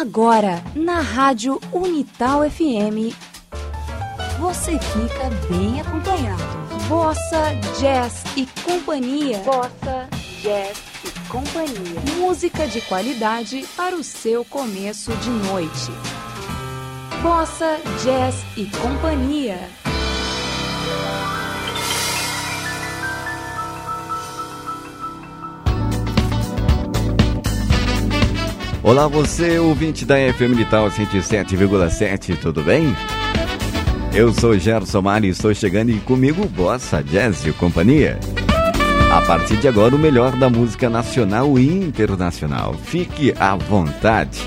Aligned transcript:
Agora, 0.00 0.64
na 0.74 1.02
Rádio 1.02 1.60
Unital 1.70 2.48
FM, 2.48 3.14
você 4.38 4.78
fica 4.78 5.28
bem 5.46 5.78
acompanhado. 5.78 6.42
Bossa, 6.88 7.54
jazz 7.78 8.24
e 8.34 8.48
companhia. 8.62 9.40
Bossa, 9.40 10.08
jazz 10.40 10.78
e 11.04 11.28
companhia. 11.28 12.00
Música 12.16 12.66
de 12.66 12.80
qualidade 12.80 13.66
para 13.76 13.94
o 13.94 14.02
seu 14.02 14.42
começo 14.42 15.12
de 15.16 15.28
noite. 15.28 15.92
Bossa, 17.22 17.78
jazz 18.02 18.36
e 18.56 18.64
companhia. 18.78 19.58
Olá, 28.82 29.06
você, 29.06 29.58
ouvinte 29.58 30.06
da 30.06 30.14
FM 30.32 30.50
Militar 30.50 30.90
107,7, 30.90 32.38
tudo 32.40 32.62
bem? 32.62 32.96
Eu 34.14 34.32
sou 34.32 34.58
Gerson 34.58 35.02
Mari 35.02 35.26
e 35.26 35.30
estou 35.30 35.54
chegando 35.54 35.90
e 35.90 36.00
comigo 36.00 36.46
Bossa 36.46 37.02
Jazz 37.02 37.44
e 37.44 37.52
Companhia. 37.52 38.18
A 39.12 39.20
partir 39.20 39.58
de 39.58 39.68
agora, 39.68 39.94
o 39.94 39.98
melhor 39.98 40.34
da 40.34 40.48
música 40.48 40.88
nacional 40.88 41.58
e 41.58 41.68
internacional. 41.68 42.74
Fique 42.82 43.34
à 43.38 43.54
vontade. 43.54 44.40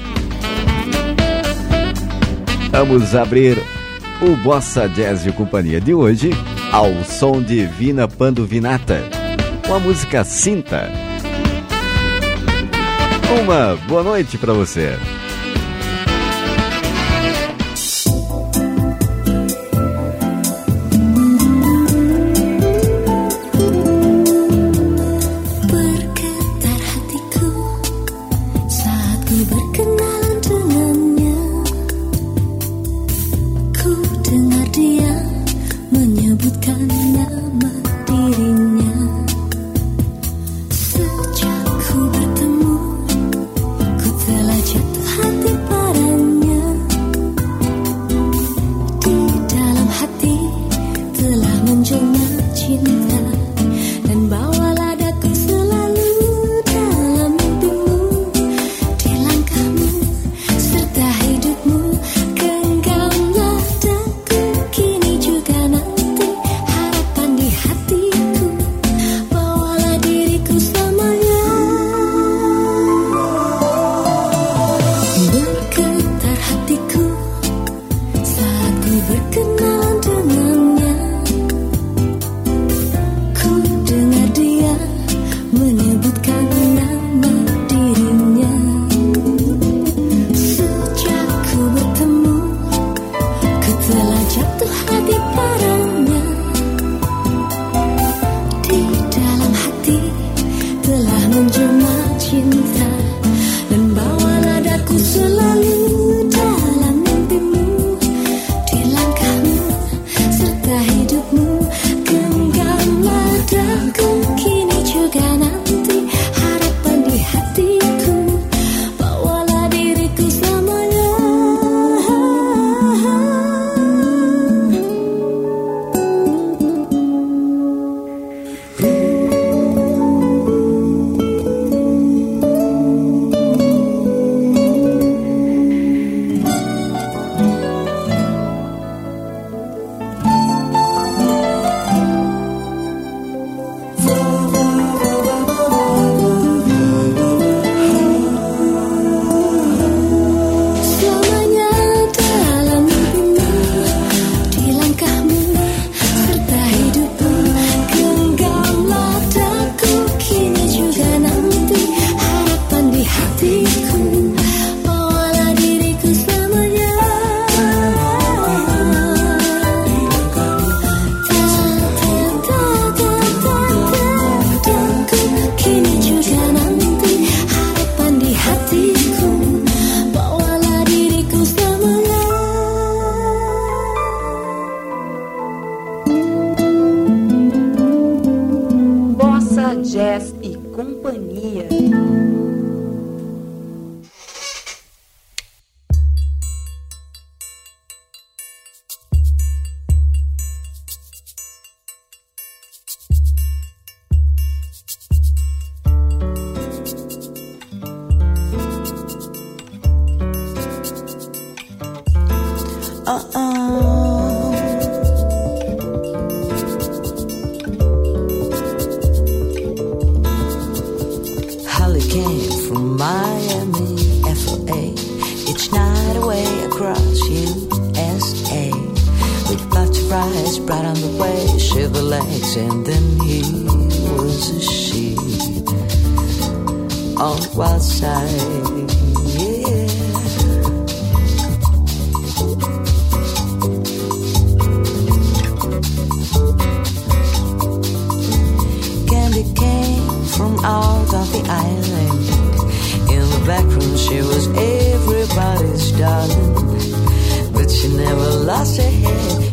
Vamos 2.71 3.13
abrir 3.13 3.59
o 4.19 4.35
Bossa 4.37 4.89
Jazz 4.89 5.27
e 5.27 5.31
Companhia 5.31 5.79
de 5.79 5.93
hoje 5.93 6.31
ao 6.71 6.91
som 7.03 7.39
de 7.39 7.67
Vina 7.67 8.07
com 9.67 9.75
a 9.75 9.79
música 9.79 10.23
Cinta. 10.23 11.12
Uma 13.41 13.75
boa 13.87 14.03
noite 14.03 14.37
para 14.37 14.53
você. 14.53 14.97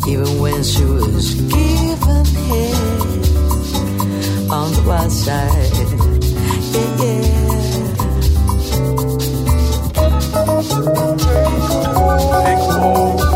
Even 0.07 0.39
when 0.41 0.63
she 0.63 0.85
was 0.85 1.35
given 1.35 2.25
head 2.49 3.11
on 4.51 4.73
the 4.73 4.83
wild 4.87 5.13
side. 5.13 5.73
Yeah, 6.73 7.03
yeah. 7.03 7.51
Take 12.45 13.30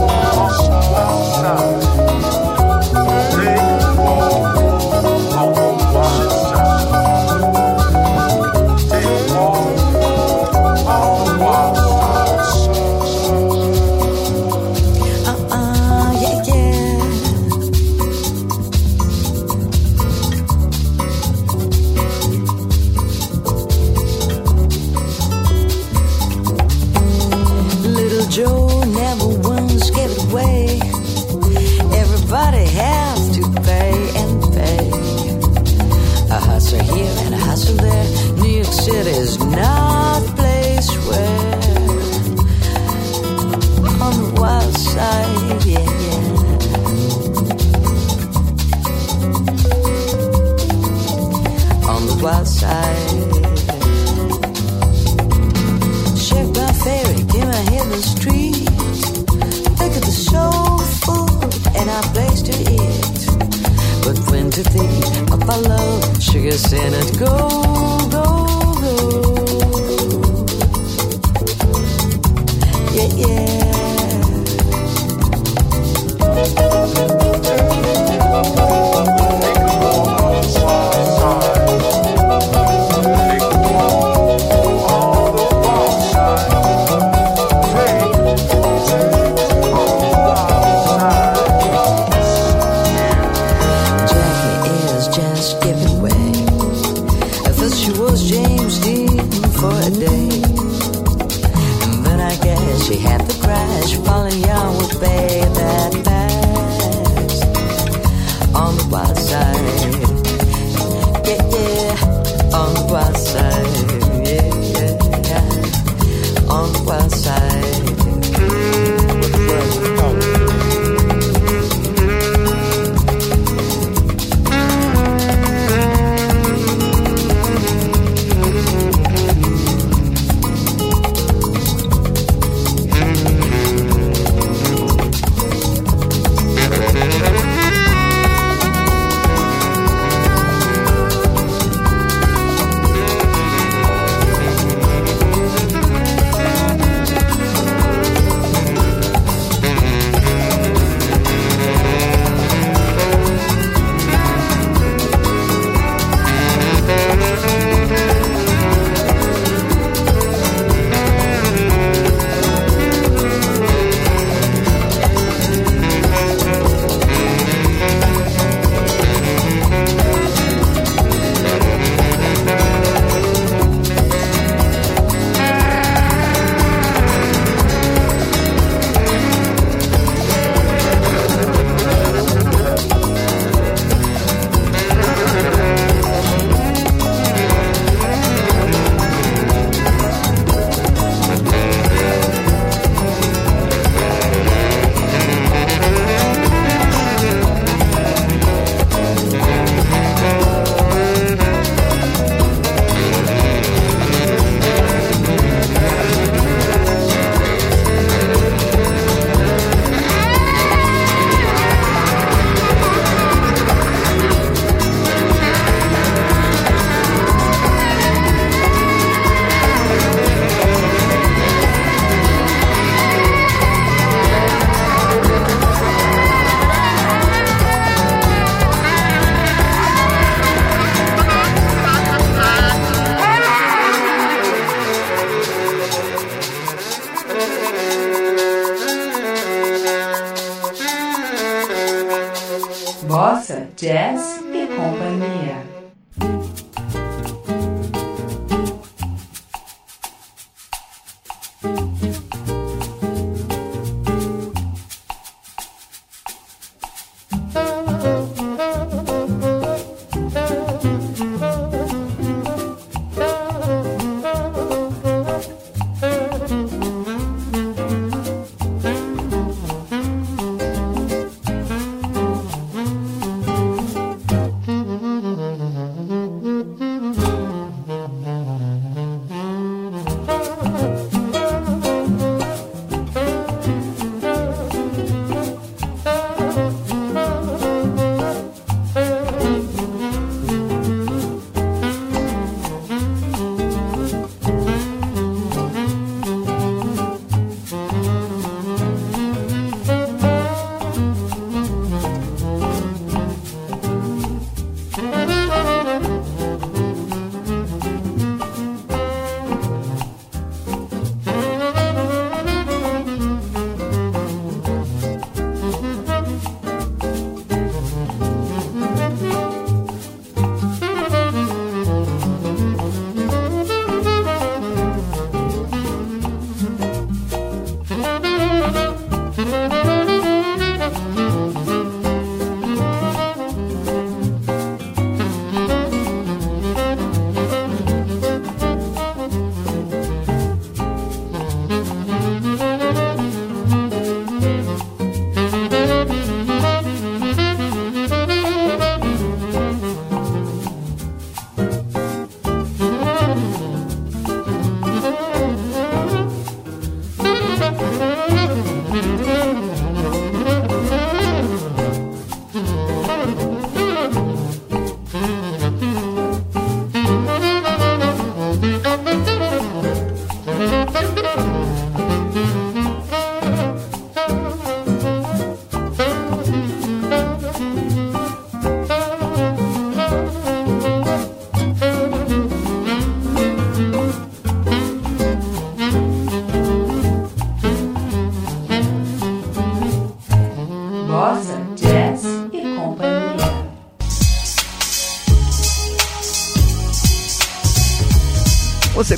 to 64.54 64.62
think 64.62 65.32
of 65.32 65.50
our 65.50 65.60
love, 65.62 66.22
sugar, 66.22 66.52
sin, 66.52 66.94
and 66.94 67.18
gold. 67.18 68.03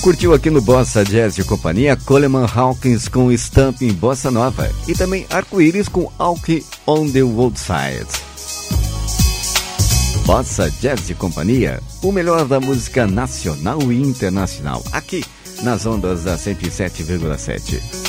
Curtiu 0.00 0.32
aqui 0.32 0.48
no 0.48 0.62
Bossa 0.62 1.04
Jazz 1.04 1.36
e 1.36 1.44
Companhia 1.44 1.98
Coleman 1.98 2.46
Hawkins 2.46 3.08
com 3.08 3.30
Stamp 3.30 3.82
em 3.82 3.92
Bossa 3.92 4.30
Nova 4.30 4.70
e 4.88 4.94
também 4.94 5.26
Arco-Íris 5.28 5.86
com 5.86 6.10
Alki 6.18 6.64
on 6.86 7.10
the 7.10 7.20
Roadside. 7.20 8.06
Bossa 10.24 10.70
Jazz 10.80 11.10
e 11.10 11.14
Companhia, 11.14 11.82
o 12.02 12.10
melhor 12.10 12.46
da 12.46 12.58
música 12.58 13.06
nacional 13.06 13.80
e 13.92 14.00
internacional, 14.00 14.82
aqui 14.92 15.22
nas 15.62 15.84
ondas 15.84 16.24
da 16.24 16.36
107,7. 16.36 18.05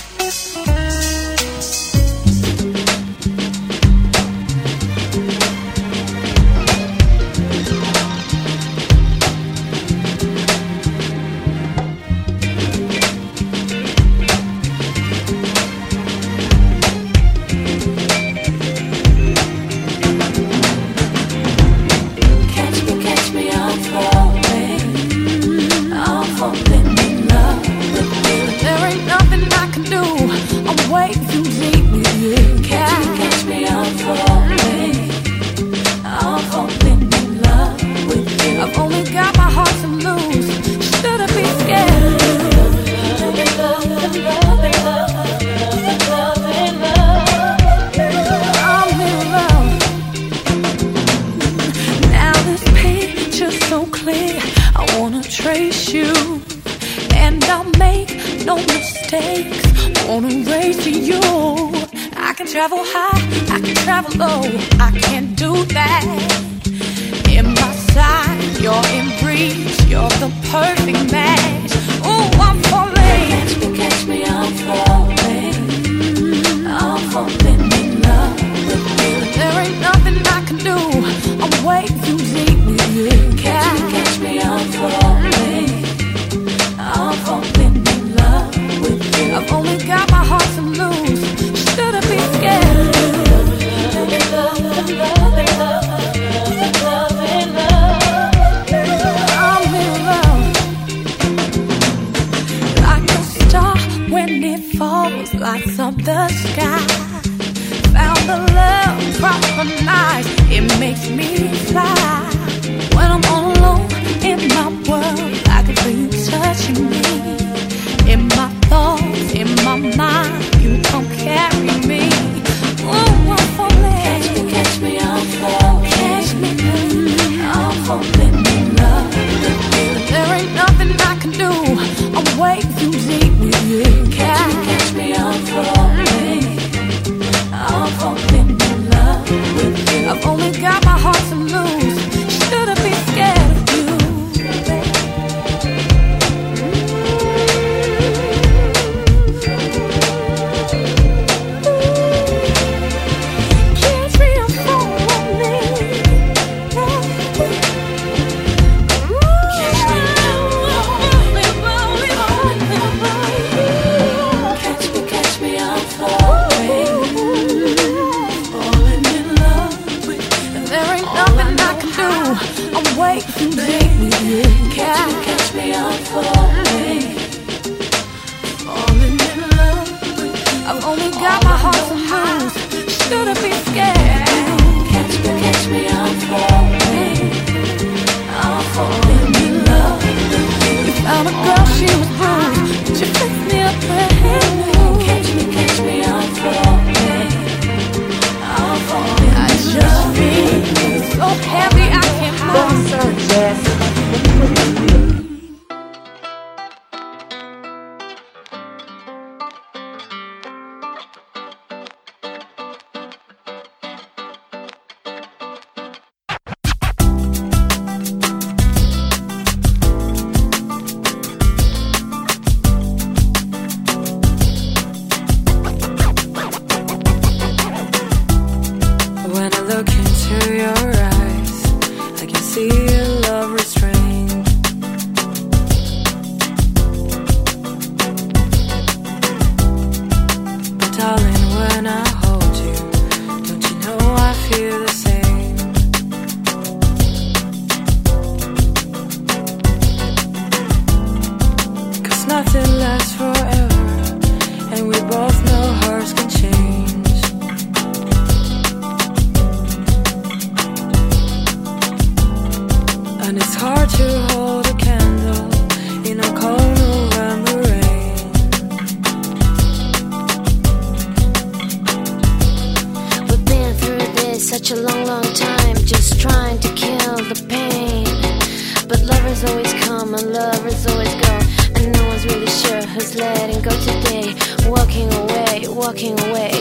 Today, 283.00 284.34
walking 284.66 285.12
away, 285.14 285.68
walking 285.68 286.20
away. 286.30 286.52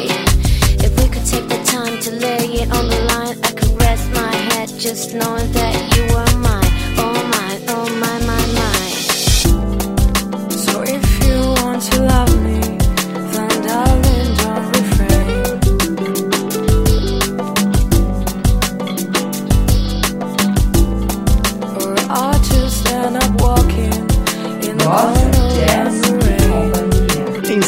If 0.84 0.92
we 0.98 1.08
could 1.08 1.24
take 1.24 1.48
the 1.48 1.62
time 1.64 1.98
to 2.02 2.10
lay 2.12 2.62
it 2.62 2.70
on 2.72 2.88
the 2.88 3.00
line, 3.08 3.38
I 3.42 3.52
could 3.52 3.80
rest 3.80 4.10
my 4.12 4.34
head 4.34 4.68
just 4.78 5.14
knowing 5.14 5.50
that 5.52 5.96
you 5.96 6.02
were 6.14 6.25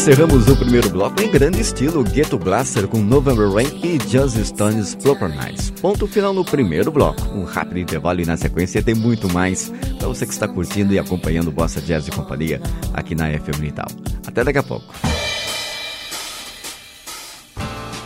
Encerramos 0.09 0.49
o 0.49 0.57
primeiro 0.57 0.89
bloco 0.89 1.21
em 1.21 1.31
grande 1.31 1.61
estilo 1.61 2.03
Ghetto 2.03 2.39
Blaster 2.39 2.89
com 2.89 2.97
November 2.97 3.47
Rain 3.53 3.79
e 3.85 3.99
Just 4.09 4.43
Stones 4.43 4.95
Proper 4.95 5.29
Nights. 5.29 5.69
Ponto 5.83 6.07
final 6.07 6.33
no 6.33 6.43
primeiro 6.43 6.91
bloco. 6.91 7.21
Um 7.29 7.45
rápido 7.45 7.79
intervalo 7.79 8.19
e 8.19 8.25
na 8.25 8.35
sequência 8.35 8.83
tem 8.83 8.95
muito 8.95 9.31
mais 9.31 9.71
para 9.99 10.09
você 10.09 10.25
que 10.25 10.33
está 10.33 10.49
curtindo 10.49 10.95
e 10.95 10.99
acompanhando 10.99 11.53
Bossa 11.53 11.79
Jazz 11.83 12.09
e 12.09 12.11
Companhia 12.11 12.59
aqui 12.95 13.15
na 13.15 13.27
FM 13.27 13.59
Unital. 13.59 13.89
Até 14.27 14.43
daqui 14.45 14.59
a 14.59 14.63
pouco. 14.63 14.87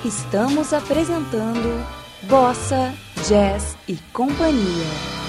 Estamos 0.04 0.72
apresentando 0.72 1.86
Bossa, 2.24 2.92
Jazz 3.28 3.76
e 3.86 3.94
Companhia. 4.12 5.21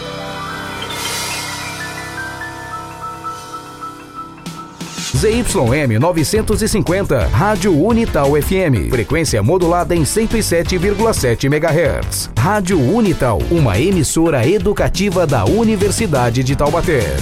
ZYM 5.23 5.99
950, 5.99 7.27
Rádio 7.27 7.81
Unital 7.81 8.31
FM. 8.31 8.89
Frequência 8.89 9.41
modulada 9.41 9.95
em 9.95 10.03
107,7 10.03 11.45
MHz. 11.45 12.29
Rádio 12.37 12.77
Unital, 12.77 13.39
uma 13.49 13.79
emissora 13.79 14.45
educativa 14.45 15.25
da 15.25 15.45
Universidade 15.45 16.43
de 16.43 16.57
Taubaté. 16.57 17.15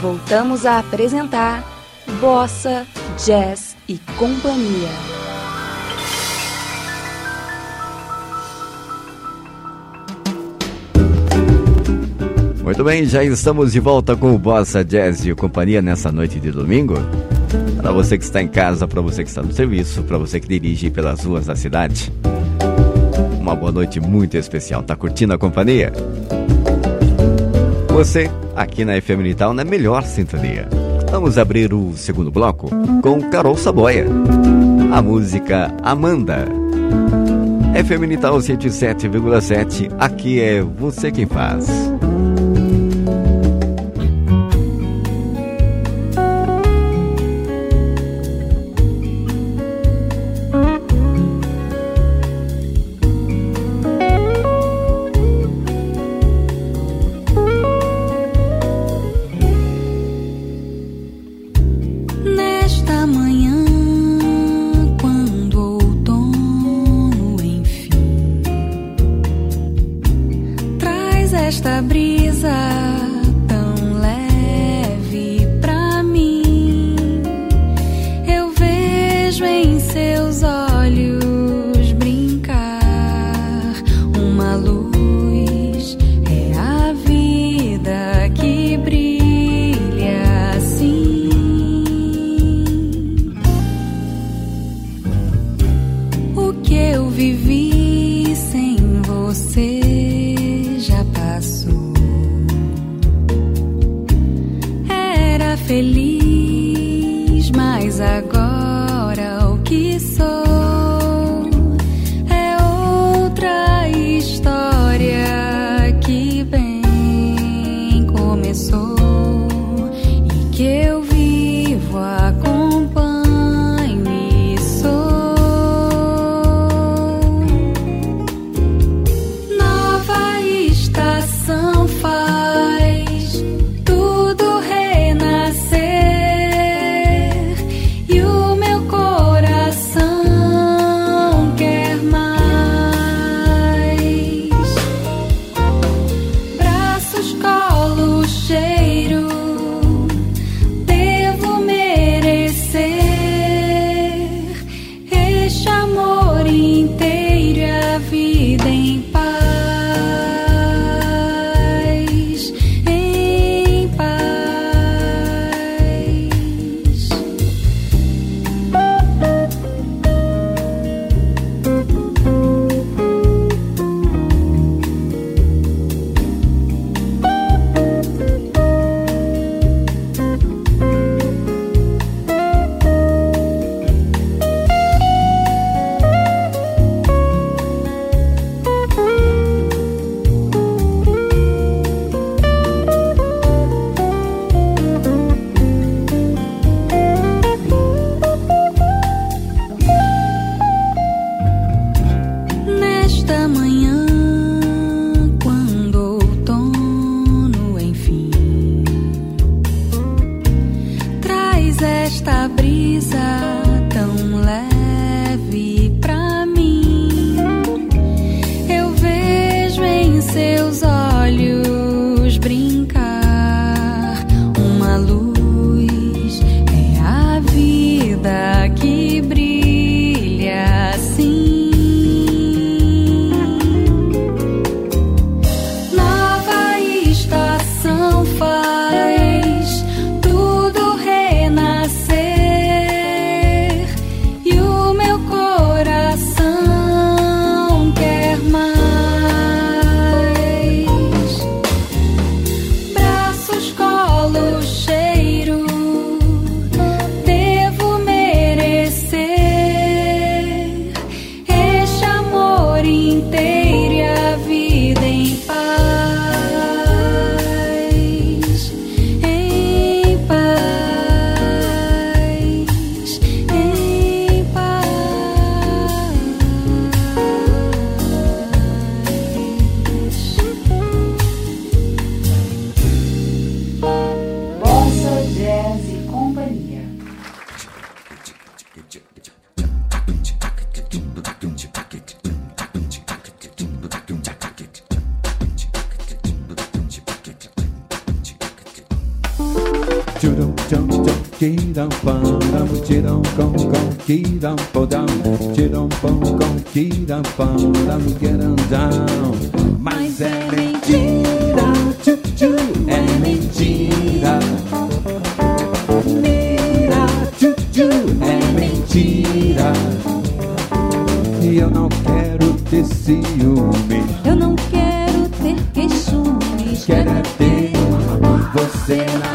Voltamos 0.00 0.64
a 0.64 0.78
apresentar 0.78 1.64
Bossa, 2.20 2.86
Jazz 3.18 3.76
e 3.88 3.98
Companhia. 4.16 5.25
Muito 12.66 12.82
bem, 12.82 13.04
já 13.04 13.22
estamos 13.22 13.70
de 13.70 13.78
volta 13.78 14.16
com 14.16 14.34
o 14.34 14.38
Bossa 14.40 14.84
Jazz 14.84 15.24
e 15.24 15.32
Companhia 15.36 15.80
nessa 15.80 16.10
noite 16.10 16.40
de 16.40 16.50
domingo. 16.50 16.94
Para 17.76 17.92
você 17.92 18.18
que 18.18 18.24
está 18.24 18.42
em 18.42 18.48
casa, 18.48 18.88
para 18.88 19.00
você 19.00 19.22
que 19.22 19.28
está 19.28 19.40
no 19.40 19.52
serviço, 19.52 20.02
para 20.02 20.18
você 20.18 20.40
que 20.40 20.48
dirige 20.48 20.90
pelas 20.90 21.22
ruas 21.22 21.46
da 21.46 21.54
cidade. 21.54 22.12
Uma 23.38 23.54
boa 23.54 23.70
noite 23.70 24.00
muito 24.00 24.36
especial. 24.36 24.82
Tá 24.82 24.96
curtindo 24.96 25.32
a 25.32 25.38
companhia? 25.38 25.92
Você, 27.90 28.28
aqui 28.56 28.84
na 28.84 29.00
FM 29.00 29.20
Unital, 29.20 29.54
na 29.54 29.62
melhor 29.62 30.02
sintonia. 30.02 30.68
Vamos 31.08 31.38
abrir 31.38 31.72
o 31.72 31.92
segundo 31.96 32.32
bloco 32.32 32.68
com 33.00 33.30
Carol 33.30 33.56
Saboia. 33.56 34.06
A 34.92 35.00
música 35.00 35.72
Amanda. 35.84 36.46
FM 37.86 38.02
Unital 38.02 38.38
107,7. 38.38 39.88
Aqui 40.00 40.40
é 40.40 40.60
você 40.62 41.12
quem 41.12 41.26
faz. 41.26 41.68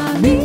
camino. 0.02 0.41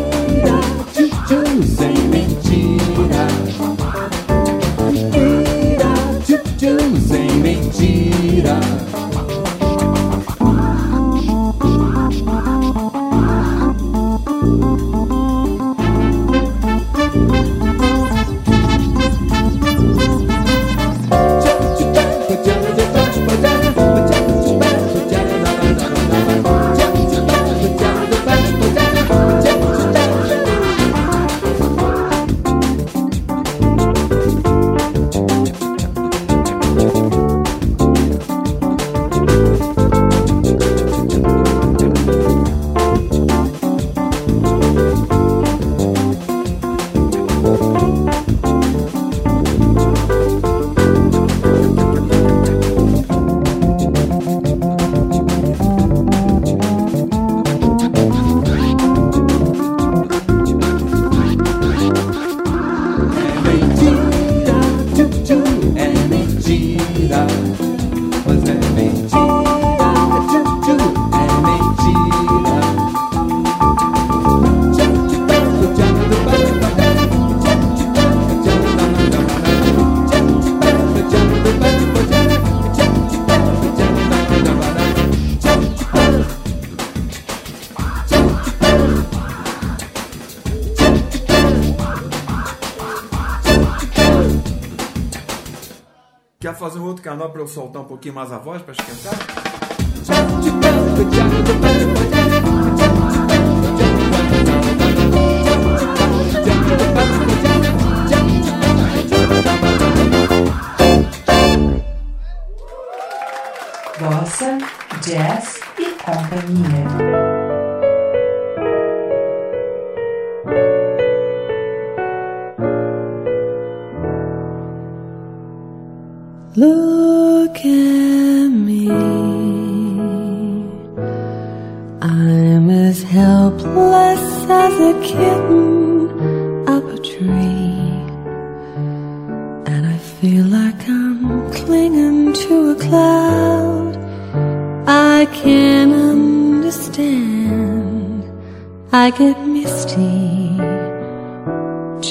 canal 97.07 97.29
para 97.29 97.39
eu 97.39 97.47
soltar 97.47 97.81
um 97.81 97.85
pouquinho 97.85 98.15
mais 98.15 98.33
a 98.33 98.37
voz 98.37 98.61
para 98.61 98.73
esquentar? 98.73 99.13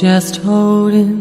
just 0.01 0.37
holding 0.37 1.16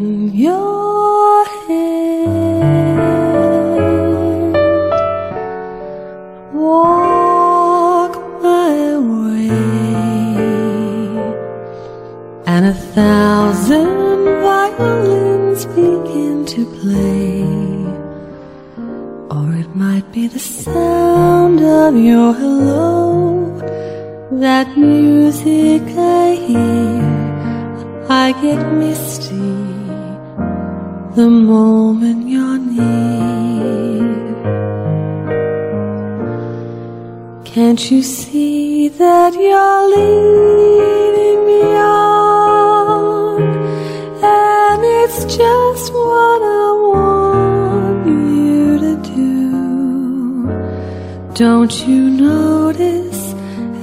Don't 51.36 51.86
you 51.86 52.10
notice 52.12 53.34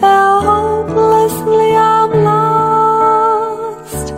how 0.00 0.40
hopelessly 0.40 1.76
I'm 1.76 2.24
lost? 2.24 4.08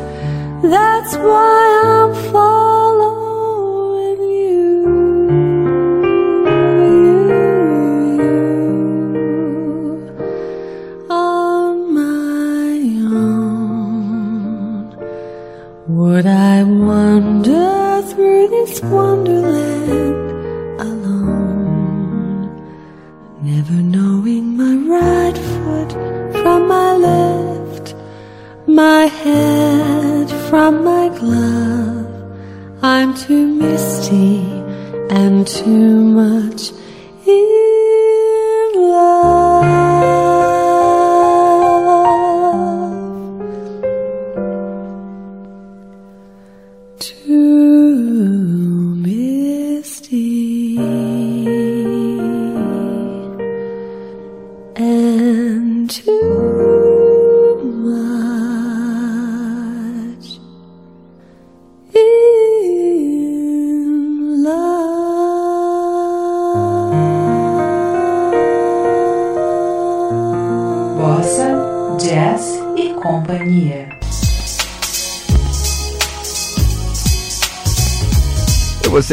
That's 0.63 1.17
why 1.17 1.83
I'm 1.85 1.94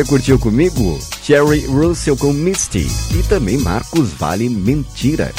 você 0.02 0.06
curtiu 0.06 0.40
comigo? 0.40 1.00
Jerry 1.24 1.66
Russell 1.68 2.18
com 2.18 2.34
Misty 2.34 2.88
e 3.18 3.24
também 3.24 3.58
Marcos 3.58 4.12
Vale 4.14 4.50
Mentira. 4.50 5.32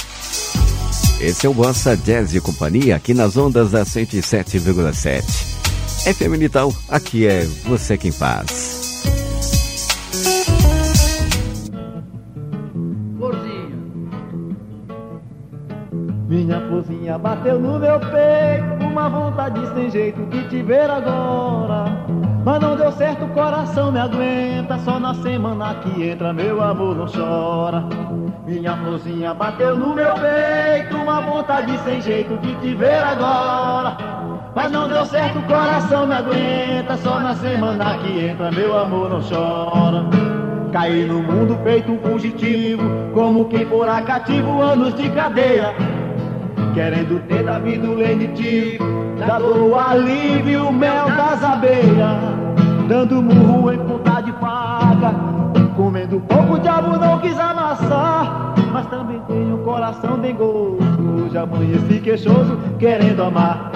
Esse 1.20 1.46
é 1.46 1.48
o 1.48 1.54
Bossa 1.54 1.96
Jazz 1.96 2.34
e 2.34 2.40
Companhia 2.40 2.96
aqui 2.96 3.12
nas 3.12 3.36
ondas 3.36 3.72
da 3.72 3.84
107,7. 3.84 6.14
FM 6.14 6.38
Nital, 6.38 6.72
aqui 6.88 7.26
é 7.26 7.44
você 7.64 7.96
quem 7.96 8.12
faz. 8.12 9.02
Minha 16.28 16.60
florzinha 16.66 17.18
bateu 17.18 17.60
no 17.60 17.78
meu 17.78 18.00
peito, 18.00 18.84
uma 18.84 19.08
vontade 19.08 19.60
sem 19.74 19.90
jeito 19.90 20.24
de 20.26 20.48
te 20.48 20.62
ver 20.62 20.88
agora. 20.88 22.01
Mas 22.44 22.60
não 22.60 22.76
deu 22.76 22.90
certo, 22.92 23.24
o 23.24 23.28
coração 23.28 23.92
me 23.92 24.00
aguenta. 24.00 24.76
Só 24.78 24.98
na 24.98 25.14
semana 25.14 25.74
que 25.76 26.08
entra, 26.08 26.32
meu 26.32 26.60
amor 26.60 26.96
não 26.96 27.06
chora. 27.06 27.84
Minha 28.44 28.76
florzinha 28.76 29.32
bateu 29.32 29.76
no 29.76 29.94
meu 29.94 30.12
peito, 30.14 30.96
uma 30.96 31.20
vontade 31.20 31.78
sem 31.84 32.00
jeito 32.00 32.36
de 32.38 32.54
te 32.56 32.74
ver 32.74 33.02
agora. 33.02 33.96
Mas 34.54 34.72
não 34.72 34.88
deu 34.88 35.06
certo, 35.06 35.38
o 35.38 35.42
coração 35.42 36.06
me 36.06 36.14
aguenta. 36.14 36.96
Só 36.96 37.20
na 37.20 37.34
semana 37.36 37.96
que 37.98 38.26
entra, 38.26 38.50
meu 38.50 38.76
amor 38.76 39.08
não 39.08 39.20
chora. 39.20 40.04
Caí 40.72 41.04
no 41.04 41.22
mundo 41.22 41.56
feito 41.62 41.92
um 41.92 41.98
fugitivo, 41.98 42.82
como 43.14 43.44
quem 43.44 43.64
fora 43.66 44.02
cativo, 44.02 44.60
anos 44.60 44.94
de 44.94 45.08
cadeia. 45.10 45.74
Querendo 46.74 47.20
ter 47.28 47.44
da 47.44 47.58
vida 47.58 47.86
o 47.86 47.94
lenitivo, 47.94 48.91
dado 49.26 49.68
o 49.68 49.78
alívio, 49.78 50.72
mel 50.72 51.06
das 51.06 51.42
abelhas. 51.42 52.18
Dando 52.88 53.22
murro 53.22 53.72
em 53.72 53.78
ponta 53.78 54.20
de 54.20 54.32
faca, 54.32 55.14
comendo 55.76 56.20
pouco, 56.20 56.54
o 56.54 56.58
diabo 56.58 56.98
não 56.98 57.18
quis 57.20 57.38
amassar. 57.38 58.54
Mas 58.72 58.86
também 58.86 59.20
tenho 59.28 59.56
um 59.56 59.64
coração 59.64 60.18
dengoso, 60.18 60.78
já 61.30 61.42
amanheci 61.42 62.00
queixoso, 62.00 62.58
querendo 62.78 63.22
amar. 63.22 63.70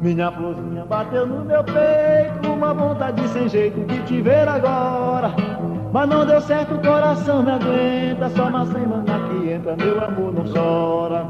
Minha 0.00 0.30
florzinha 0.30 0.84
bateu 0.84 1.26
no 1.26 1.44
meu 1.44 1.64
peito, 1.64 2.52
uma 2.52 2.72
vontade 2.72 3.26
sem 3.28 3.48
jeito 3.48 3.80
de 3.86 3.98
te 4.02 4.22
ver 4.22 4.48
agora. 4.48 5.32
Mas 5.92 6.08
não 6.08 6.26
deu 6.26 6.40
certo, 6.40 6.74
o 6.74 6.78
coração 6.78 7.42
me 7.42 7.50
aguenta, 7.50 8.28
só 8.30 8.50
na 8.50 8.66
semana 8.66 9.18
que 9.28 9.50
entra, 9.50 9.76
meu 9.76 10.04
amor 10.04 10.32
não 10.32 10.44
chora. 10.52 11.26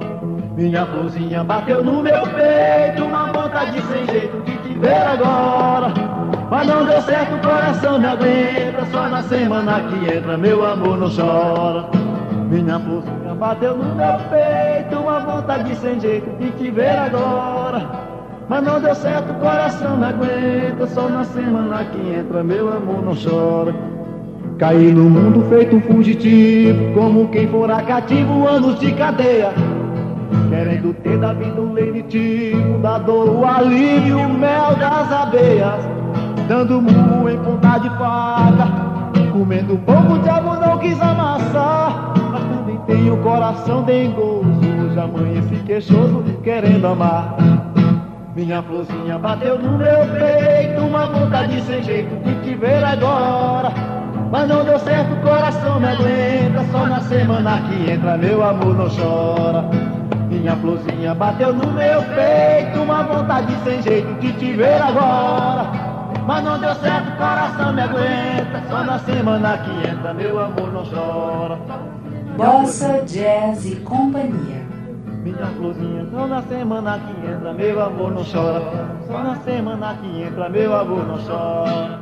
Minha 0.57 0.87
florzinha 0.87 1.45
bateu 1.45 1.85
no 1.85 2.03
meu 2.03 2.23
peito, 2.29 3.05
uma 3.05 3.27
vontade 3.27 3.79
sem 3.83 4.07
jeito 4.07 4.41
de 4.41 4.57
te 4.57 4.79
ver 4.79 5.03
agora. 5.03 5.93
Mas 6.51 6.67
não 6.67 6.87
deu 6.87 6.99
certo, 7.03 7.35
o 7.35 7.39
coração 7.47 7.99
me 7.99 8.07
aguenta, 8.07 8.87
só 8.91 9.07
na 9.07 9.23
semana 9.25 9.81
que 9.83 10.17
entra, 10.17 10.39
meu 10.39 10.65
amor 10.65 10.97
não 10.97 11.11
chora. 11.11 11.85
Minha 12.49 12.81
florzinha 12.81 13.35
bateu 13.39 13.77
no 13.77 13.95
meu 13.97 14.19
peito, 14.31 14.97
uma 14.99 15.21
vontade 15.21 15.77
sem 15.77 16.01
jeito 16.01 16.31
de 16.39 16.51
te 16.53 16.71
ver 16.71 17.01
agora. 17.01 17.87
Mas 18.49 18.65
não 18.65 18.81
deu 18.81 18.95
certo, 18.95 19.33
o 19.33 19.35
coração 19.35 19.99
me 19.99 20.07
aguenta, 20.07 20.87
só 20.87 21.07
na 21.11 21.25
semana 21.25 21.85
que 21.85 22.15
entra, 22.15 22.43
meu 22.43 22.73
amor 22.73 23.05
não 23.05 23.15
chora. 23.15 23.75
Caí 24.57 24.91
no 24.91 25.11
mundo 25.11 25.47
feito 25.51 25.77
um 25.77 25.83
fugitivo, 25.83 26.95
como 26.95 27.29
quem 27.29 27.47
fora 27.47 27.83
cativo, 27.83 28.49
anos 28.49 28.81
de 28.81 28.91
cadeia. 28.93 29.53
Querendo 30.49 30.95
ter 31.03 31.19
da 31.19 31.33
vida 31.33 31.61
um 31.61 31.73
lenitivo, 31.73 32.79
da 32.79 32.99
dor 32.99 33.29
o 33.29 33.45
alívio, 33.45 34.19
o 34.19 34.29
mel 34.29 34.77
das 34.77 35.13
abelhas. 35.13 35.85
Dando 36.49 36.81
murro 36.81 37.29
em 37.29 37.39
ponta 37.39 37.79
de 37.79 37.91
faca, 37.91 38.69
comendo 39.33 39.77
pouco, 39.79 40.15
o 40.15 40.19
diabo 40.21 40.55
não 40.55 40.79
quis 40.79 41.01
amassar. 41.01 42.15
Mas 42.31 42.45
também 42.45 42.79
tenho 42.87 43.15
o 43.15 43.23
coração 43.23 43.83
dengoso, 43.83 44.47
já 44.95 45.03
amanheci 45.05 45.57
queixoso, 45.67 46.23
querendo 46.45 46.87
amar. 46.87 47.37
Minha 48.37 48.63
florzinha 48.63 49.19
bateu 49.19 49.59
no 49.59 49.79
meu 49.79 50.07
peito, 50.19 50.83
uma 50.83 51.07
vontade 51.07 51.61
sem 51.63 51.83
jeito 51.83 52.15
de 52.23 52.35
te 52.45 52.55
ver 52.55 52.85
agora. 52.85 53.73
Mas 54.31 54.49
não 54.49 54.65
deu 54.65 54.79
certo, 54.79 55.15
o 55.15 55.23
coração 55.23 55.81
me 55.81 55.87
aguenta, 55.87 56.65
só 56.71 56.87
na 56.87 57.01
semana 57.01 57.63
que 57.63 57.91
entra, 57.91 58.17
meu 58.17 58.45
amor 58.45 58.77
não 58.77 58.89
chora. 58.91 59.96
Minha 60.37 60.55
florzinha 60.57 61.15
bateu 61.15 61.51
no 61.51 61.73
meu 61.73 62.03
peito, 62.03 62.83
uma 62.83 63.03
vontade 63.05 63.57
sem 63.65 63.81
jeito 63.81 64.13
de 64.21 64.33
te 64.35 64.53
ver 64.53 64.83
agora. 64.83 65.65
Mas 66.27 66.45
não 66.45 66.59
deu 66.59 66.75
certo, 66.75 67.09
o 67.09 67.17
coração 67.17 67.73
me 67.73 67.81
aguenta, 67.81 68.63
só 68.69 68.85
na 68.85 68.99
semana 68.99 69.59
que 69.59 69.89
entra, 69.89 70.13
meu 70.13 70.39
amor 70.39 70.73
não 70.73 70.85
chora. 70.85 71.59
Bossa, 72.37 73.03
jazz 73.07 73.65
e 73.65 73.77
companhia. 73.77 74.67
Minha 75.25 75.47
florzinha, 75.57 76.07
só 76.13 76.27
na 76.27 76.43
semana 76.43 76.99
que 76.99 77.27
entra, 77.27 77.53
meu 77.55 77.83
amor 77.83 78.13
não 78.13 78.25
chora. 78.25 78.89
Só 79.07 79.23
na 79.23 79.37
semana 79.37 79.95
que 80.03 80.23
entra, 80.23 80.49
meu 80.51 80.77
amor 80.77 81.07
não 81.07 81.19
chora. 81.19 81.99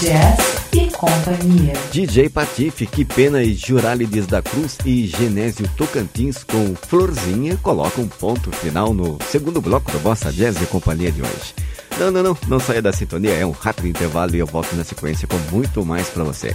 Jazz 0.00 0.38
e 0.72 0.90
companhia. 0.92 1.72
DJ 1.90 2.28
Patife, 2.28 2.86
Que 2.86 3.04
Pena 3.04 3.42
e 3.42 3.52
Jurálides 3.52 4.28
da 4.28 4.40
Cruz 4.40 4.78
e 4.84 5.06
Genésio 5.06 5.68
Tocantins 5.76 6.44
com 6.44 6.74
Florzinha 6.76 7.56
colocam 7.56 8.04
um 8.04 8.08
ponto 8.08 8.52
final 8.52 8.94
no 8.94 9.18
segundo 9.28 9.60
bloco 9.60 9.90
do 9.90 9.98
Bossa 9.98 10.32
Jazz 10.32 10.62
e 10.62 10.66
Companhia 10.66 11.10
de 11.10 11.20
hoje. 11.20 11.54
Não, 11.98 12.12
não, 12.12 12.22
não, 12.22 12.38
não 12.46 12.60
saia 12.60 12.80
da 12.80 12.92
sintonia, 12.92 13.32
é 13.32 13.44
um 13.44 13.50
rápido 13.50 13.88
intervalo 13.88 14.36
e 14.36 14.38
eu 14.38 14.46
volto 14.46 14.76
na 14.76 14.84
sequência 14.84 15.26
com 15.26 15.36
muito 15.50 15.84
mais 15.84 16.08
pra 16.08 16.22
você. 16.22 16.54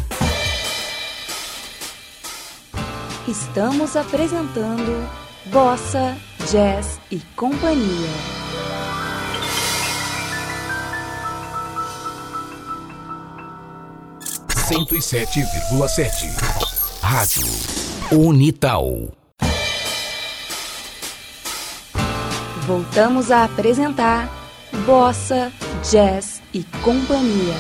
Estamos 3.28 3.98
apresentando 3.98 5.10
Bossa, 5.48 6.16
Jazz 6.50 7.00
e 7.12 7.20
Companhia. 7.36 8.43
Cento 14.74 14.96
e 14.96 15.02
sete 15.04 15.40
vírgula 15.40 15.88
sete. 15.88 16.28
Rádio 17.00 17.46
Unital. 18.12 19.14
Voltamos 22.66 23.30
a 23.30 23.44
apresentar 23.44 24.28
Bossa, 24.84 25.52
Jazz 25.92 26.42
e 26.52 26.64
Companhia. 26.82 27.54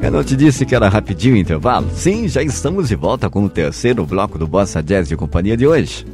Eu 0.00 0.10
não 0.10 0.24
te 0.24 0.34
disse 0.34 0.64
que 0.64 0.74
era 0.74 0.88
rapidinho 0.88 1.34
o 1.34 1.38
intervalo? 1.38 1.90
Sim, 1.94 2.28
já 2.28 2.42
estamos 2.42 2.88
de 2.88 2.96
volta 2.96 3.28
com 3.28 3.44
o 3.44 3.50
terceiro 3.50 4.06
bloco 4.06 4.38
do 4.38 4.46
Bossa 4.46 4.82
Jazz 4.82 5.10
e 5.10 5.16
Companhia 5.16 5.54
de 5.54 5.66
hoje. 5.66 6.06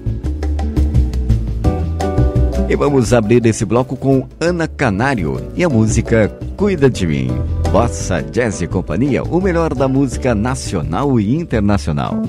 E 2.71 2.77
vamos 2.77 3.13
abrir 3.13 3.45
esse 3.47 3.65
bloco 3.65 3.97
com 3.97 4.29
Ana 4.39 4.69
Canário 4.69 5.43
e 5.57 5.65
a 5.65 5.69
música 5.69 6.29
Cuida 6.57 6.89
de 6.89 7.05
Mim. 7.05 7.29
Bossa 7.73 8.23
Jazz 8.23 8.63
e 8.63 8.69
Companhia, 8.69 9.25
o 9.25 9.41
melhor 9.41 9.75
da 9.75 9.89
música 9.89 10.37
nacional 10.37 11.19
e 11.19 11.35
internacional. 11.35 12.23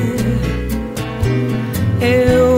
Eu 2.01 2.54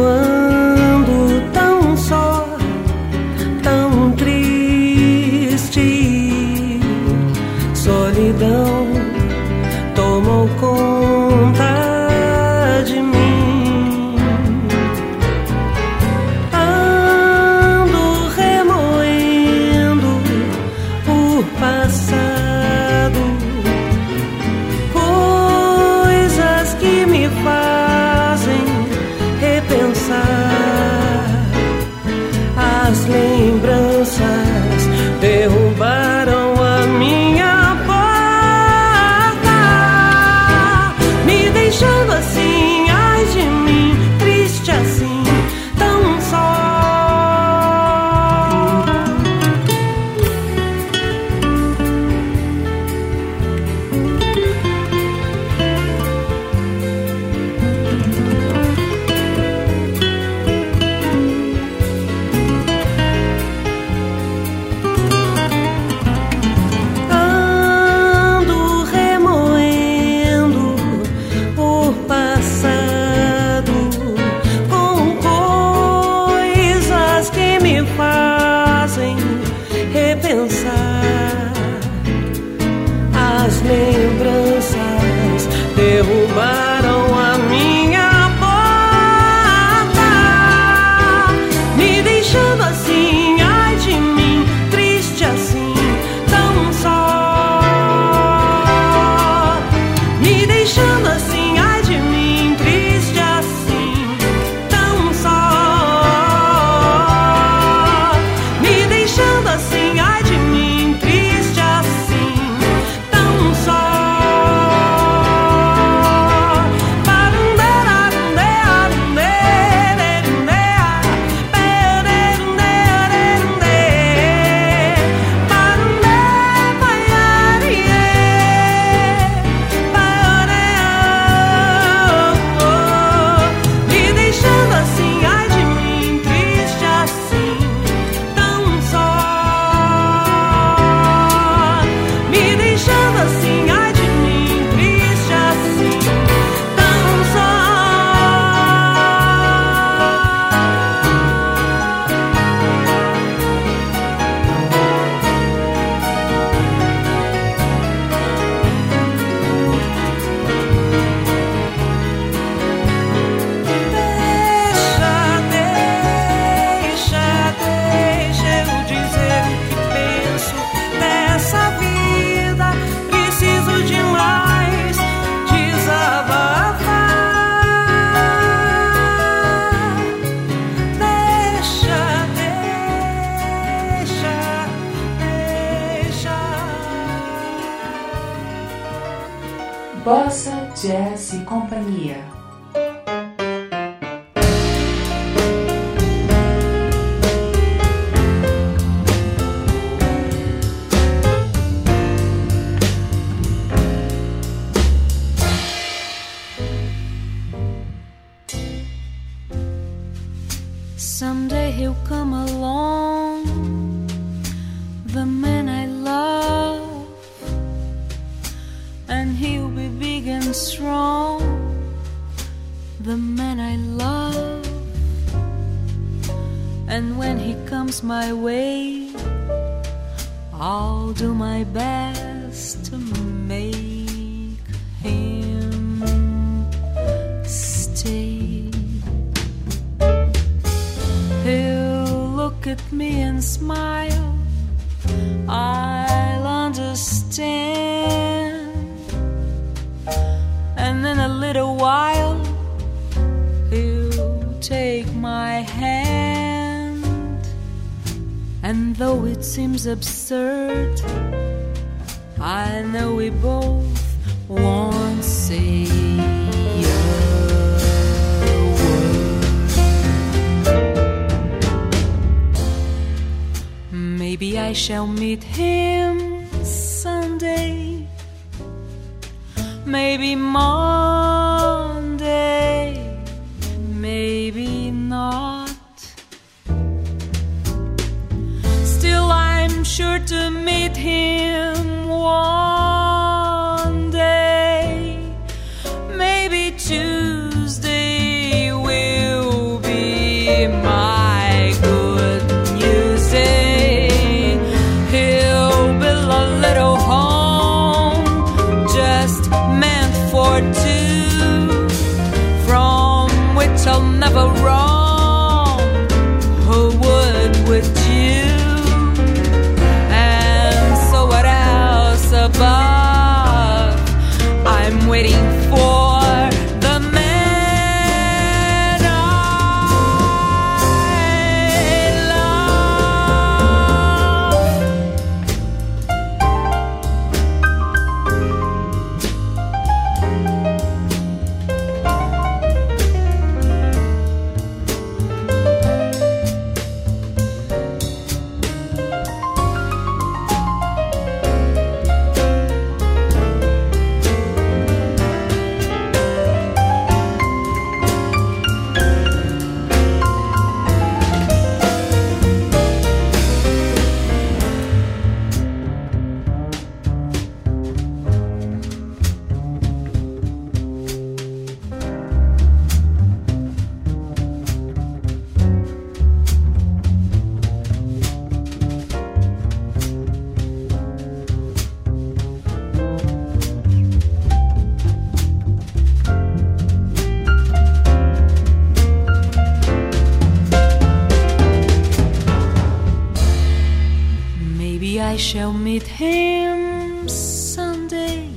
him 396.08 397.28
Sunday, 397.28 398.50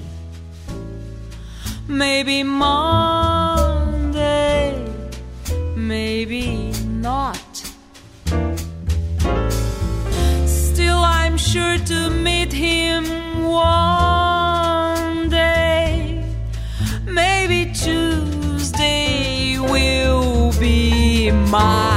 maybe 1.89 2.43
Monday, 2.43 3.55
maybe 5.77 6.73
not. 6.87 7.37
Still, 10.47 10.99
I'm 10.99 11.37
sure 11.37 11.79
to 11.79 12.11
meet 12.11 12.53
him 12.53 13.05
one 13.45 15.29
day, 15.29 16.25
maybe 17.05 17.73
Tuesday 17.75 19.59
will 19.59 20.53
be 20.59 21.31
mine. 21.31 21.90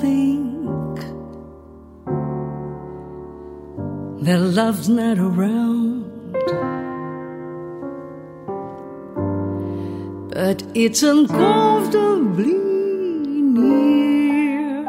Think 0.00 0.98
that 4.26 4.40
love's 4.40 4.88
not 4.88 5.18
around. 5.18 6.04
But 10.30 10.62
it's 10.74 11.02
uncomfortably 11.02 12.52
near. 13.54 14.82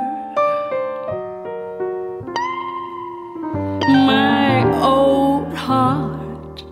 My 4.12 4.64
old 4.82 5.54
heart 5.54 6.64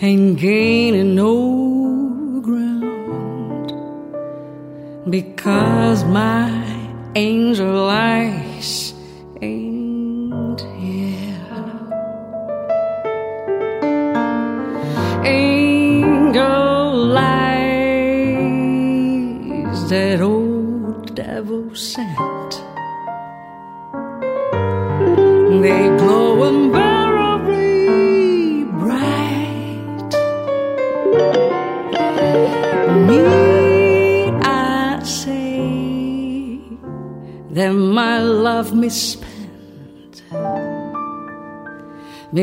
ain't 0.00 0.38
gaining 0.38 1.14
no 1.14 2.40
ground 2.40 3.72
because 5.10 6.04
my 6.04 6.67
angel 7.18 7.90
eyes 7.90 8.37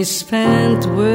spent 0.05 0.85
with 0.95 1.14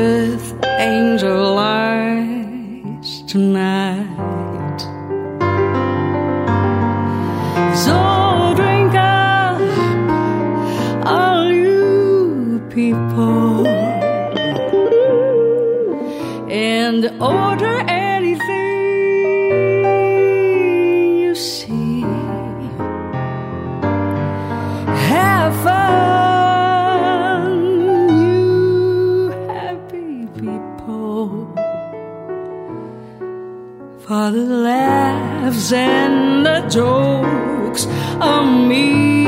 laughs 35.50 35.72
and 35.72 36.46
the 36.46 36.60
jokes 36.68 37.86
on 38.20 38.68
me. 38.68 39.20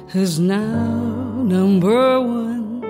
who's 0.09 0.39
now 0.39 1.43
number 1.43 2.19
one. 2.19 2.83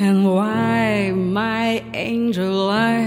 And 0.00 0.34
why 0.34 1.12
my 1.14 1.84
angel 1.94 2.68
eyes 2.68 3.05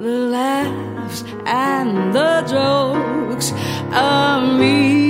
The 0.00 0.04
laughs 0.30 1.24
and 1.44 2.14
the 2.14 2.42
jokes 2.46 3.50
of 3.92 4.56
me. 4.56 5.07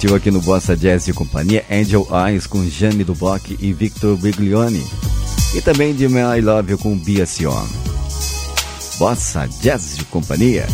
Curtiu 0.00 0.16
aqui 0.16 0.30
no 0.30 0.40
Bossa 0.40 0.74
Jazz 0.74 1.08
e 1.08 1.12
Companhia 1.12 1.62
Angel 1.70 2.08
Eyes 2.26 2.46
com 2.46 2.64
Jane 2.64 3.04
Duboc 3.04 3.54
e 3.60 3.70
Victor 3.70 4.16
Biglione. 4.16 4.82
E 5.54 5.60
também 5.60 5.94
de 5.94 6.08
My 6.08 6.40
Love 6.40 6.78
com 6.78 6.96
Bia 6.96 7.26
Sion. 7.26 7.66
Bossa 8.98 9.46
Jazz 9.60 9.98
e 9.98 10.04
Companhia. 10.06 10.66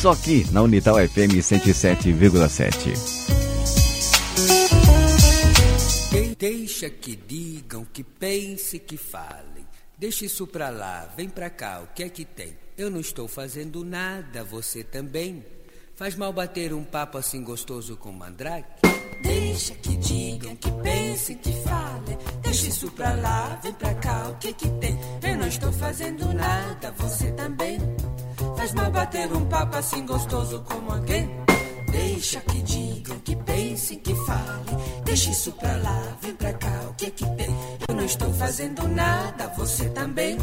Só 0.00 0.12
aqui 0.12 0.46
na 0.50 0.62
Unital 0.62 0.96
FM 0.96 1.42
107,7. 1.42 2.94
Deixa 6.38 6.88
que 6.88 7.14
digam, 7.14 7.84
que 7.92 8.02
pense, 8.02 8.78
que 8.78 8.96
falem. 8.96 9.66
Deixa 9.98 10.24
isso 10.24 10.46
pra 10.46 10.70
lá, 10.70 11.12
vem 11.14 11.28
pra 11.28 11.50
cá, 11.50 11.80
o 11.80 11.88
que 11.94 12.02
é 12.02 12.08
que 12.08 12.24
tem? 12.24 12.56
Eu 12.78 12.88
não 12.88 13.00
estou 13.00 13.28
fazendo 13.28 13.84
nada, 13.84 14.42
você 14.42 14.82
também. 14.82 15.44
Faz 15.98 16.14
mal 16.14 16.32
bater 16.32 16.72
um 16.72 16.84
papo 16.84 17.18
assim 17.18 17.42
gostoso 17.42 17.96
com 17.96 18.12
mandrake? 18.12 18.68
Deixa 19.20 19.74
que 19.74 19.96
digam, 19.96 20.54
que 20.54 20.70
pensem, 20.70 21.36
que 21.38 21.52
falem. 21.62 22.16
Deixa 22.40 22.68
isso 22.68 22.88
pra 22.92 23.14
lá, 23.14 23.58
vem 23.60 23.72
pra 23.72 23.92
cá, 23.94 24.28
o 24.28 24.36
que 24.36 24.52
que 24.52 24.68
tem? 24.68 24.96
Eu 25.24 25.36
não 25.36 25.48
estou 25.48 25.72
fazendo 25.72 26.32
nada, 26.32 26.94
você 26.96 27.32
também. 27.32 27.80
Faz 28.56 28.72
mal 28.74 28.92
bater 28.92 29.32
um 29.32 29.44
papo 29.46 29.76
assim 29.76 30.06
gostoso 30.06 30.64
como 30.68 30.92
alguém? 30.92 31.28
Deixa 31.90 32.40
que 32.42 32.62
digam, 32.62 33.18
que 33.18 33.34
pensem, 33.34 33.98
que 33.98 34.14
falem. 34.14 35.02
Deixa 35.04 35.30
isso 35.30 35.50
pra 35.50 35.76
lá, 35.78 36.16
vem 36.22 36.34
pra 36.36 36.52
cá, 36.52 36.80
o 36.90 36.94
que 36.94 37.10
que 37.10 37.26
tem? 37.26 37.50
Eu 37.88 37.96
não 37.96 38.04
estou 38.04 38.32
fazendo 38.34 38.86
nada, 38.86 39.48
você 39.56 39.88
também. 39.88 40.38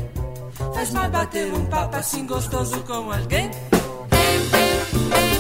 Faz 0.73 0.91
mal 0.91 1.09
bater 1.09 1.53
um 1.53 1.65
papo 1.67 1.95
assim 1.95 2.27
gostoso 2.27 2.77
com 2.81 3.09
alguém? 3.09 3.49
Deixa 3.51 5.34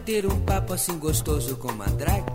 Bater 0.00 0.24
um 0.24 0.40
papo 0.40 0.72
assim 0.72 0.98
gostoso 0.98 1.58
com 1.58 1.70
mandrake? 1.72 2.32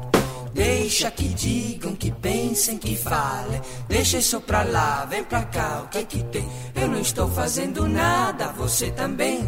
Deixa 0.53 1.09
que 1.09 1.27
digam, 1.29 1.95
que 1.95 2.11
pensem, 2.11 2.77
que 2.77 2.95
falem. 2.95 3.59
Deixa 3.87 4.19
isso 4.19 4.39
pra 4.39 4.61
lá, 4.61 5.03
vem 5.05 5.23
pra 5.23 5.41
cá, 5.45 5.81
o 5.83 5.87
que 5.87 6.05
que 6.05 6.23
tem? 6.25 6.47
Eu 6.75 6.87
não 6.87 6.99
estou 6.99 7.27
fazendo 7.27 7.87
nada, 7.87 8.49
você 8.49 8.91
também. 8.91 9.39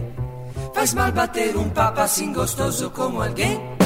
Faz 0.74 0.96
mal 0.96 1.12
bater 1.12 1.56
um 1.56 1.70
papo 1.70 2.00
assim 2.00 2.34
gostoso 2.34 2.90
como 2.90 3.22
alguém? 3.22 3.77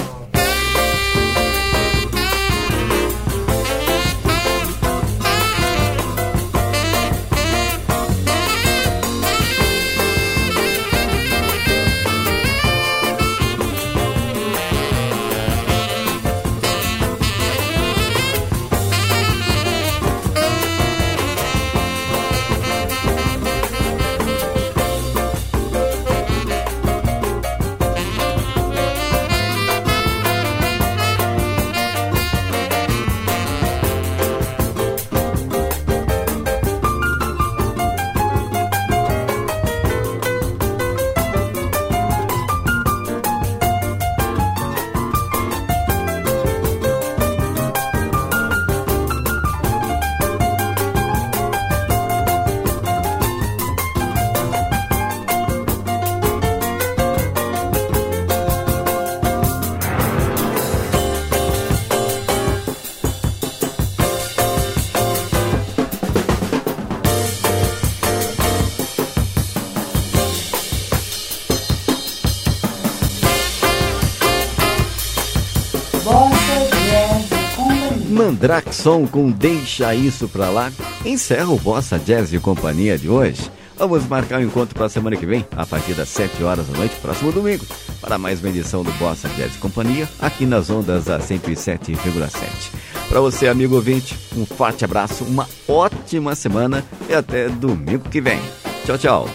Mandraxon 78.41 79.05
com 79.05 79.29
Deixa 79.29 79.93
Isso 79.93 80.27
Pra 80.27 80.49
Lá 80.49 80.71
encerra 81.05 81.51
o 81.51 81.59
Bossa 81.59 81.99
Jazz 81.99 82.33
e 82.33 82.39
Companhia 82.39 82.97
de 82.97 83.07
hoje. 83.07 83.51
Vamos 83.77 84.07
marcar 84.07 84.39
o 84.39 84.41
um 84.41 84.45
encontro 84.47 84.73
para 84.73 84.87
a 84.87 84.89
semana 84.89 85.15
que 85.15 85.27
vem, 85.27 85.45
a 85.55 85.63
partir 85.63 85.93
das 85.93 86.09
7 86.09 86.43
horas 86.43 86.65
da 86.65 86.75
noite, 86.75 86.95
próximo 86.99 87.31
domingo, 87.31 87.63
para 88.01 88.17
mais 88.17 88.39
uma 88.39 88.49
edição 88.49 88.83
do 88.83 88.91
Bossa 88.93 89.29
Jazz 89.29 89.55
e 89.55 89.59
Companhia, 89.59 90.09
aqui 90.19 90.47
nas 90.47 90.71
ondas 90.71 91.05
da 91.05 91.19
107,7. 91.19 92.71
Para 93.07 93.21
você, 93.21 93.47
amigo 93.47 93.75
ouvinte, 93.75 94.17
um 94.35 94.43
forte 94.43 94.83
abraço, 94.83 95.23
uma 95.23 95.47
ótima 95.67 96.33
semana 96.33 96.83
e 97.07 97.13
até 97.13 97.47
domingo 97.47 98.09
que 98.09 98.21
vem. 98.21 98.39
Tchau, 98.85 98.97
tchau. 98.97 99.29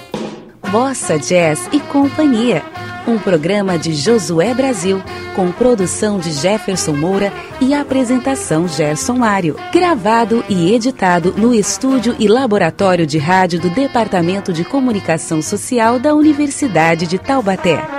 Bossa 0.72 1.16
Jazz 1.16 1.68
e 1.72 1.78
Companhia, 1.78 2.64
um 3.07 3.20
programa 3.20 3.78
de 3.78 3.94
Josué 3.94 4.52
Brasil, 4.52 5.00
com 5.37 5.53
produção 5.53 6.18
de 6.18 6.32
Jefferson 6.32 6.95
Moura 6.95 7.30
e 7.61 7.74
apresentação 7.74 8.66
Gerson 8.66 9.12
Mário. 9.18 9.55
Gravado 9.70 10.43
e 10.49 10.72
editado 10.72 11.34
no 11.37 11.55
estúdio 11.55 12.16
e 12.18 12.26
laboratório 12.26 13.07
de 13.07 13.18
rádio 13.18 13.61
do 13.61 13.68
Departamento 13.68 14.51
de 14.51 14.64
Comunicação 14.64 15.43
Social 15.43 15.99
da 15.99 16.14
Universidade 16.14 17.07
de 17.07 17.18
Taubaté. 17.18 17.95